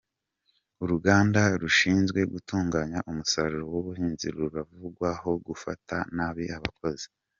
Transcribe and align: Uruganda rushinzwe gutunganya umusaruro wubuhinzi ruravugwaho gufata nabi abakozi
Uruganda 0.83 1.41
rushinzwe 1.61 2.19
gutunganya 2.33 2.99
umusaruro 3.09 3.65
wubuhinzi 3.73 4.27
ruravugwaho 4.35 5.31
gufata 5.47 5.95
nabi 6.15 6.45
abakozi 6.57 7.07